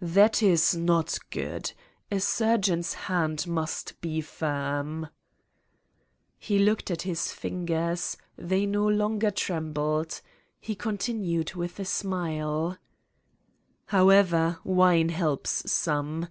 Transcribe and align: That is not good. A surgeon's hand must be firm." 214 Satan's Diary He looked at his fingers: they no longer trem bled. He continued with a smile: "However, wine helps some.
That 0.00 0.42
is 0.42 0.74
not 0.74 1.18
good. 1.28 1.70
A 2.10 2.18
surgeon's 2.18 2.94
hand 2.94 3.46
must 3.46 4.00
be 4.00 4.22
firm." 4.22 5.08
214 6.40 6.40
Satan's 6.46 6.48
Diary 6.48 6.58
He 6.58 6.64
looked 6.64 6.90
at 6.90 7.02
his 7.02 7.32
fingers: 7.34 8.16
they 8.38 8.64
no 8.64 8.88
longer 8.88 9.30
trem 9.30 9.74
bled. 9.74 10.18
He 10.58 10.74
continued 10.74 11.54
with 11.54 11.78
a 11.78 11.84
smile: 11.84 12.78
"However, 13.88 14.60
wine 14.64 15.10
helps 15.10 15.70
some. 15.70 16.26